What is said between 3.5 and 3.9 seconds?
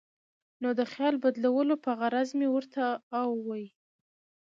ـ